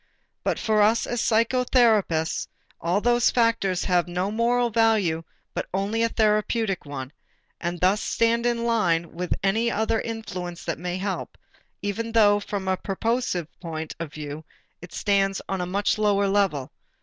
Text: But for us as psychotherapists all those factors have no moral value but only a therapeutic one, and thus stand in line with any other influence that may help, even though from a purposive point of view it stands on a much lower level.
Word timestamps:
But 0.43 0.57
for 0.57 0.81
us 0.81 1.05
as 1.05 1.21
psychotherapists 1.21 2.47
all 2.79 3.01
those 3.01 3.29
factors 3.29 3.83
have 3.83 4.07
no 4.07 4.31
moral 4.31 4.71
value 4.71 5.21
but 5.53 5.67
only 5.75 6.01
a 6.01 6.09
therapeutic 6.09 6.85
one, 6.87 7.11
and 7.59 7.79
thus 7.79 8.01
stand 8.01 8.47
in 8.47 8.63
line 8.63 9.11
with 9.13 9.35
any 9.43 9.69
other 9.69 10.01
influence 10.01 10.65
that 10.65 10.79
may 10.79 10.97
help, 10.97 11.37
even 11.83 12.13
though 12.13 12.39
from 12.39 12.67
a 12.67 12.77
purposive 12.77 13.47
point 13.59 13.93
of 13.99 14.11
view 14.11 14.43
it 14.81 14.91
stands 14.91 15.39
on 15.47 15.61
a 15.61 15.67
much 15.67 15.99
lower 15.99 16.27
level. 16.27 16.71